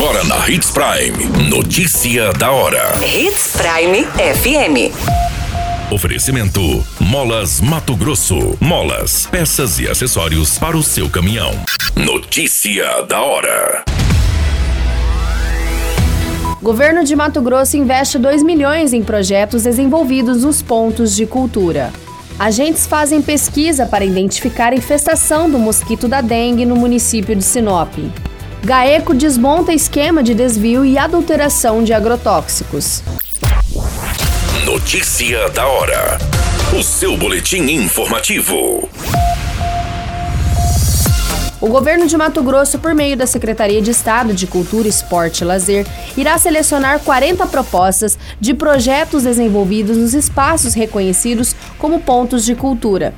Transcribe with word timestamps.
Agora 0.00 0.22
na 0.22 0.48
Hits 0.48 0.70
Prime. 0.70 1.50
Notícia 1.50 2.32
da 2.34 2.52
hora. 2.52 2.92
Hits 3.04 3.56
Prime 3.56 4.04
FM. 4.04 4.94
Oferecimento: 5.92 6.60
Molas 7.00 7.60
Mato 7.60 7.96
Grosso. 7.96 8.56
Molas, 8.60 9.26
peças 9.26 9.80
e 9.80 9.88
acessórios 9.88 10.56
para 10.56 10.76
o 10.76 10.84
seu 10.84 11.10
caminhão. 11.10 11.50
Notícia 11.96 13.02
da 13.08 13.20
hora. 13.20 13.82
Governo 16.62 17.02
de 17.02 17.16
Mato 17.16 17.42
Grosso 17.42 17.76
investe 17.76 18.20
2 18.20 18.44
milhões 18.44 18.92
em 18.92 19.02
projetos 19.02 19.64
desenvolvidos 19.64 20.44
nos 20.44 20.62
pontos 20.62 21.16
de 21.16 21.26
cultura. 21.26 21.92
Agentes 22.38 22.86
fazem 22.86 23.20
pesquisa 23.20 23.84
para 23.84 24.04
identificar 24.04 24.72
a 24.72 24.76
infestação 24.76 25.50
do 25.50 25.58
mosquito 25.58 26.06
da 26.06 26.20
dengue 26.20 26.64
no 26.64 26.76
município 26.76 27.34
de 27.34 27.42
Sinop. 27.42 27.92
GAECO 28.64 29.14
desmonta 29.14 29.72
esquema 29.72 30.22
de 30.22 30.34
desvio 30.34 30.84
e 30.84 30.98
adulteração 30.98 31.82
de 31.82 31.92
agrotóxicos. 31.92 33.02
Notícia 34.64 35.48
da 35.50 35.66
hora. 35.66 36.18
O 36.78 36.82
seu 36.82 37.16
boletim 37.16 37.62
informativo. 37.70 38.88
O 41.60 41.68
governo 41.68 42.06
de 42.06 42.16
Mato 42.16 42.42
Grosso, 42.42 42.78
por 42.78 42.94
meio 42.94 43.16
da 43.16 43.26
Secretaria 43.26 43.80
de 43.80 43.90
Estado 43.90 44.34
de 44.34 44.46
Cultura, 44.46 44.86
Esporte 44.86 45.40
e 45.40 45.44
Lazer, 45.44 45.86
irá 46.16 46.36
selecionar 46.36 47.00
40 47.00 47.46
propostas 47.46 48.18
de 48.40 48.54
projetos 48.54 49.22
desenvolvidos 49.22 49.96
nos 49.96 50.14
espaços 50.14 50.74
reconhecidos 50.74 51.54
como 51.78 52.00
pontos 52.00 52.44
de 52.44 52.54
cultura. 52.54 53.14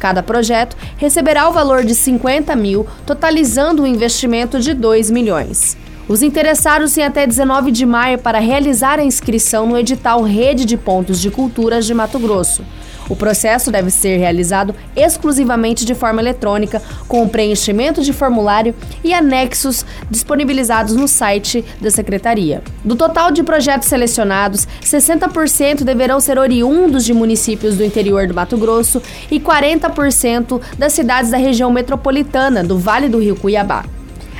Cada 0.00 0.22
projeto 0.22 0.76
receberá 0.96 1.46
o 1.46 1.52
valor 1.52 1.84
de 1.84 1.94
50 1.94 2.56
mil, 2.56 2.86
totalizando 3.04 3.82
um 3.82 3.86
investimento 3.86 4.58
de 4.58 4.72
2 4.72 5.10
milhões. 5.10 5.76
Os 6.08 6.22
interessados 6.22 6.94
têm 6.94 7.04
até 7.04 7.26
19 7.26 7.70
de 7.70 7.84
maio 7.84 8.18
para 8.18 8.40
realizar 8.40 8.98
a 8.98 9.04
inscrição 9.04 9.66
no 9.66 9.78
edital 9.78 10.22
Rede 10.22 10.64
de 10.64 10.76
Pontos 10.76 11.20
de 11.20 11.30
Culturas 11.30 11.84
de 11.84 11.92
Mato 11.92 12.18
Grosso. 12.18 12.64
O 13.10 13.16
processo 13.16 13.72
deve 13.72 13.90
ser 13.90 14.18
realizado 14.18 14.74
exclusivamente 14.94 15.84
de 15.84 15.96
forma 15.96 16.22
eletrônica, 16.22 16.80
com 17.08 17.24
o 17.24 17.28
preenchimento 17.28 18.02
de 18.02 18.12
formulário 18.12 18.72
e 19.02 19.12
anexos 19.12 19.84
disponibilizados 20.08 20.94
no 20.94 21.08
site 21.08 21.64
da 21.80 21.90
Secretaria. 21.90 22.62
Do 22.84 22.94
total 22.94 23.32
de 23.32 23.42
projetos 23.42 23.88
selecionados, 23.88 24.66
60% 24.80 25.82
deverão 25.82 26.20
ser 26.20 26.38
oriundos 26.38 27.04
de 27.04 27.12
municípios 27.12 27.76
do 27.76 27.84
interior 27.84 28.28
do 28.28 28.34
Mato 28.34 28.56
Grosso 28.56 29.02
e 29.28 29.40
40% 29.40 30.60
das 30.78 30.92
cidades 30.92 31.32
da 31.32 31.36
região 31.36 31.72
metropolitana 31.72 32.62
do 32.62 32.78
Vale 32.78 33.08
do 33.08 33.18
Rio 33.18 33.34
Cuiabá. 33.34 33.84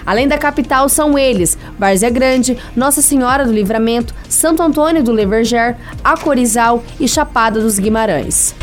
Além 0.04 0.26
da 0.28 0.38
capital, 0.38 0.88
são 0.88 1.18
eles: 1.18 1.56
Várzea 1.78 2.10
Grande, 2.10 2.56
Nossa 2.74 3.02
Senhora 3.02 3.44
do 3.44 3.52
Livramento, 3.52 4.14
Santo 4.28 4.62
Antônio 4.62 5.02
do 5.02 5.12
Leverger, 5.12 5.76
Acorizal 6.02 6.82
e 6.98 7.08
Chapada 7.08 7.60
dos 7.60 7.78
Guimarães. 7.78 8.54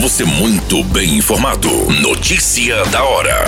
Você 0.00 0.24
muito 0.24 0.82
bem 0.84 1.18
informado. 1.18 1.68
Notícia 2.00 2.84
da 2.86 3.04
hora. 3.04 3.44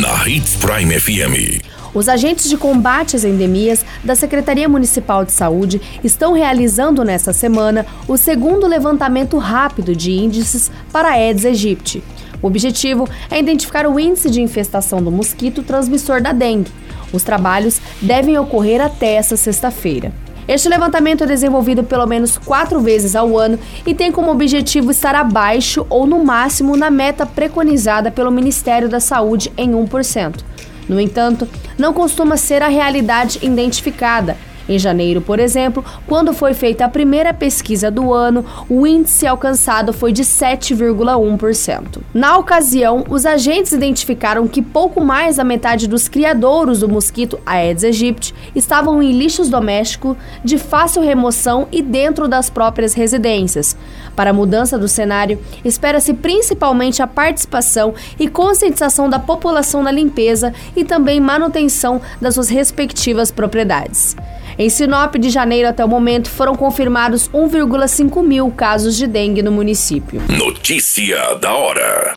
Na 0.00 0.28
Hits 0.28 0.56
Prime 0.56 1.00
FM. 1.00 1.60
Os 1.92 2.08
agentes 2.08 2.48
de 2.48 2.56
combate 2.56 3.16
às 3.16 3.24
endemias 3.24 3.84
da 4.04 4.14
Secretaria 4.14 4.68
Municipal 4.68 5.24
de 5.24 5.32
Saúde 5.32 5.80
estão 6.04 6.32
realizando 6.32 7.04
nesta 7.04 7.32
semana 7.32 7.84
o 8.06 8.16
segundo 8.16 8.68
levantamento 8.68 9.36
rápido 9.38 9.96
de 9.96 10.12
índices 10.12 10.70
para 10.92 11.08
a 11.08 11.12
Aedes 11.12 11.44
aegypti. 11.44 12.04
O 12.42 12.46
objetivo 12.46 13.08
é 13.30 13.38
identificar 13.38 13.86
o 13.86 13.98
índice 13.98 14.30
de 14.30 14.40
infestação 14.40 15.02
do 15.02 15.10
mosquito 15.10 15.62
transmissor 15.62 16.22
da 16.22 16.32
dengue. 16.32 16.70
Os 17.12 17.22
trabalhos 17.22 17.80
devem 18.00 18.38
ocorrer 18.38 18.80
até 18.80 19.14
essa 19.14 19.36
sexta-feira. 19.36 20.12
Este 20.48 20.68
levantamento 20.68 21.22
é 21.22 21.26
desenvolvido 21.26 21.84
pelo 21.84 22.06
menos 22.06 22.36
quatro 22.36 22.80
vezes 22.80 23.14
ao 23.14 23.38
ano 23.38 23.58
e 23.86 23.94
tem 23.94 24.10
como 24.10 24.32
objetivo 24.32 24.90
estar 24.90 25.14
abaixo 25.14 25.86
ou 25.88 26.06
no 26.06 26.24
máximo 26.24 26.76
na 26.76 26.90
meta 26.90 27.24
preconizada 27.24 28.10
pelo 28.10 28.32
Ministério 28.32 28.88
da 28.88 28.98
Saúde 28.98 29.52
em 29.56 29.70
1%. 29.70 30.40
No 30.88 31.00
entanto, 31.00 31.46
não 31.78 31.92
costuma 31.92 32.36
ser 32.36 32.64
a 32.64 32.68
realidade 32.68 33.38
identificada, 33.42 34.36
em 34.70 34.78
janeiro, 34.78 35.20
por 35.20 35.40
exemplo, 35.40 35.84
quando 36.06 36.32
foi 36.32 36.54
feita 36.54 36.84
a 36.84 36.88
primeira 36.88 37.34
pesquisa 37.34 37.90
do 37.90 38.14
ano, 38.14 38.44
o 38.68 38.86
índice 38.86 39.26
alcançado 39.26 39.92
foi 39.92 40.12
de 40.12 40.22
7,1%. 40.22 41.98
Na 42.14 42.38
ocasião, 42.38 43.04
os 43.08 43.26
agentes 43.26 43.72
identificaram 43.72 44.46
que 44.46 44.62
pouco 44.62 45.00
mais 45.00 45.36
da 45.36 45.44
metade 45.44 45.88
dos 45.88 46.06
criadouros 46.08 46.78
do 46.78 46.88
mosquito 46.88 47.40
Aedes 47.44 47.82
aegypti 47.82 48.32
estavam 48.54 49.02
em 49.02 49.10
lixos 49.10 49.48
domésticos 49.48 50.16
de 50.44 50.56
fácil 50.56 51.02
remoção 51.02 51.66
e 51.72 51.82
dentro 51.82 52.28
das 52.28 52.48
próprias 52.48 52.94
residências. 52.94 53.76
Para 54.14 54.30
a 54.30 54.34
mudança 54.34 54.78
do 54.78 54.86
cenário, 54.86 55.40
espera-se 55.64 56.14
principalmente 56.14 57.02
a 57.02 57.08
participação 57.08 57.92
e 58.20 58.28
conscientização 58.28 59.10
da 59.10 59.18
população 59.18 59.82
na 59.82 59.90
limpeza 59.90 60.54
e 60.76 60.84
também 60.84 61.18
manutenção 61.20 62.00
das 62.20 62.34
suas 62.34 62.48
respectivas 62.48 63.32
propriedades. 63.32 64.14
Em 64.60 64.68
Sinop, 64.68 65.14
de 65.16 65.30
janeiro 65.30 65.66
até 65.66 65.82
o 65.82 65.88
momento, 65.88 66.28
foram 66.28 66.54
confirmados 66.54 67.30
1,5 67.30 68.22
mil 68.22 68.50
casos 68.50 68.94
de 68.94 69.06
dengue 69.06 69.42
no 69.42 69.50
município. 69.50 70.20
Notícia 70.28 71.34
da 71.36 71.54
hora. 71.54 72.14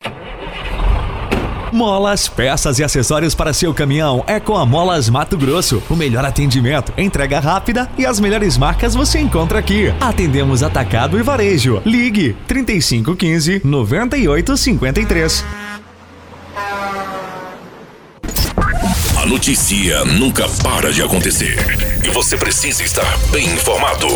Molas, 1.72 2.28
peças 2.28 2.80
e 2.80 2.84
acessórios 2.84 3.34
para 3.34 3.54
seu 3.54 3.74
caminhão 3.74 4.26
é 4.28 4.42
com 4.42 4.58
a 4.58 4.66
Molas 4.66 5.08
Mato 5.10 5.38
Grosso. 5.38 5.82
O 5.90 5.96
melhor 5.96 6.26
atendimento, 6.26 6.92
entrega 6.98 7.40
rápida 7.40 7.90
e 7.98 8.06
as 8.06 8.20
melhores 8.20 8.58
marcas 8.58 8.94
você 8.94 9.20
encontra 9.20 9.60
aqui. 9.60 9.94
Atendemos 10.02 10.64
atacado 10.64 11.18
e 11.18 11.24
varejo. 11.24 11.82
Ligue 11.86 12.36
3515 12.46 13.62
9853. 13.64 15.46
A 19.16 19.23
notícia 19.34 20.06
nunca 20.06 20.46
para 20.64 20.94
de 20.94 21.02
acontecer 21.02 21.58
e 22.06 22.10
você 22.12 22.38
precisa 22.38 22.84
estar 22.84 23.18
bem 23.32 23.48
informado. 23.48 24.08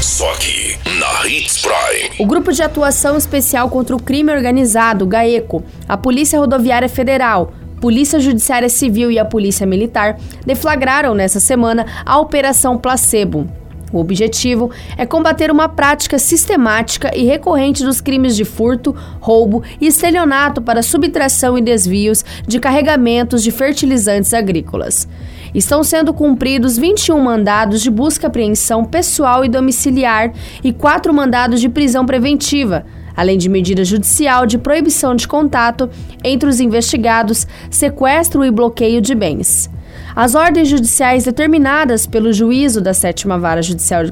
Só 0.00 0.32
aqui 0.34 0.78
na 1.00 1.26
Hits 1.26 1.60
Prime. 1.60 2.10
O 2.20 2.24
Grupo 2.24 2.52
de 2.52 2.62
Atuação 2.62 3.16
Especial 3.16 3.68
contra 3.68 3.96
o 3.96 4.00
Crime 4.00 4.30
Organizado, 4.30 5.04
GAECO, 5.04 5.64
a 5.88 5.96
Polícia 5.96 6.38
Rodoviária 6.38 6.88
Federal, 6.88 7.52
Polícia 7.80 8.20
Judiciária 8.20 8.68
Civil 8.68 9.10
e 9.10 9.18
a 9.18 9.24
Polícia 9.24 9.66
Militar 9.66 10.16
deflagraram 10.46 11.12
nessa 11.12 11.40
semana 11.40 11.84
a 12.06 12.16
Operação 12.16 12.78
Placebo 12.78 13.50
o 13.94 14.00
objetivo 14.00 14.72
é 14.98 15.06
combater 15.06 15.52
uma 15.52 15.68
prática 15.68 16.18
sistemática 16.18 17.16
e 17.16 17.24
recorrente 17.24 17.84
dos 17.84 18.00
crimes 18.00 18.34
de 18.34 18.44
furto, 18.44 18.94
roubo 19.20 19.62
e 19.80 19.86
estelionato 19.86 20.60
para 20.60 20.82
subtração 20.82 21.56
e 21.56 21.62
desvios 21.62 22.24
de 22.44 22.58
carregamentos 22.58 23.42
de 23.42 23.52
fertilizantes 23.52 24.34
agrícolas. 24.34 25.06
Estão 25.54 25.84
sendo 25.84 26.12
cumpridos 26.12 26.76
21 26.76 27.20
mandados 27.20 27.80
de 27.80 27.88
busca 27.88 28.26
e 28.26 28.28
apreensão 28.28 28.84
pessoal 28.84 29.44
e 29.44 29.48
domiciliar 29.48 30.32
e 30.64 30.72
quatro 30.72 31.14
mandados 31.14 31.60
de 31.60 31.68
prisão 31.68 32.04
preventiva 32.04 32.84
além 33.16 33.38
de 33.38 33.48
medida 33.48 33.84
judicial 33.84 34.44
de 34.44 34.58
proibição 34.58 35.14
de 35.14 35.28
contato 35.28 35.88
entre 36.24 36.48
os 36.48 36.58
investigados, 36.58 37.46
sequestro 37.70 38.44
e 38.44 38.50
bloqueio 38.50 39.00
de 39.00 39.14
bens. 39.14 39.70
As 40.16 40.36
ordens 40.36 40.68
judiciais 40.68 41.24
determinadas 41.24 42.06
pelo 42.06 42.32
juízo 42.32 42.80
da 42.80 42.94
sétima 42.94 43.36
vara 43.36 43.62
judicial 43.62 44.04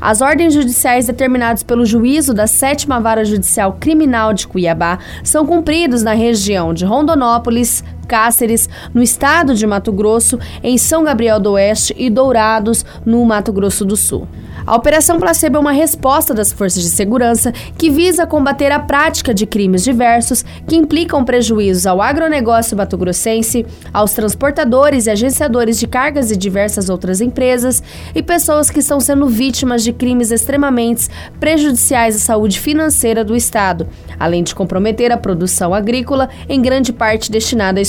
as 0.00 0.20
ordens 0.20 0.52
judiciais 0.52 1.06
determinadas 1.06 1.62
pelo 1.62 1.86
juízo 1.86 2.34
da 2.34 2.46
sétima 2.46 3.00
vara 3.00 3.24
judicial 3.24 3.78
criminal 3.80 4.34
de 4.34 4.46
Cuiabá 4.46 4.98
são 5.22 5.46
cumpridos 5.46 6.02
na 6.02 6.12
região 6.12 6.74
de 6.74 6.84
Rondonópolis, 6.84 7.82
Cáceres, 8.04 8.68
no 8.92 9.02
estado 9.02 9.54
de 9.54 9.66
Mato 9.66 9.92
Grosso, 9.92 10.38
em 10.62 10.78
São 10.78 11.02
Gabriel 11.02 11.40
do 11.40 11.52
Oeste 11.52 11.94
e 11.98 12.08
Dourados, 12.08 12.84
no 13.04 13.24
Mato 13.24 13.52
Grosso 13.52 13.84
do 13.84 13.96
Sul. 13.96 14.28
A 14.66 14.74
Operação 14.74 15.20
Placebo 15.20 15.58
é 15.58 15.60
uma 15.60 15.72
resposta 15.72 16.32
das 16.32 16.50
forças 16.50 16.82
de 16.82 16.88
segurança 16.88 17.52
que 17.76 17.90
visa 17.90 18.26
combater 18.26 18.72
a 18.72 18.78
prática 18.78 19.34
de 19.34 19.44
crimes 19.44 19.84
diversos 19.84 20.42
que 20.66 20.74
implicam 20.74 21.22
prejuízos 21.22 21.86
ao 21.86 22.00
agronegócio 22.00 22.74
batogrossense, 22.74 23.66
aos 23.92 24.12
transportadores 24.12 25.04
e 25.06 25.10
agenciadores 25.10 25.78
de 25.78 25.86
cargas 25.86 26.30
e 26.30 26.36
diversas 26.36 26.88
outras 26.88 27.20
empresas 27.20 27.82
e 28.14 28.22
pessoas 28.22 28.70
que 28.70 28.78
estão 28.78 29.00
sendo 29.00 29.28
vítimas 29.28 29.84
de 29.84 29.92
crimes 29.92 30.30
extremamente 30.30 31.08
prejudiciais 31.38 32.16
à 32.16 32.18
saúde 32.20 32.58
financeira 32.58 33.22
do 33.22 33.36
Estado, 33.36 33.86
além 34.18 34.42
de 34.42 34.54
comprometer 34.54 35.12
a 35.12 35.18
produção 35.18 35.74
agrícola, 35.74 36.30
em 36.48 36.62
grande 36.62 36.90
parte 36.90 37.30
destinada 37.30 37.80
à 37.80 37.82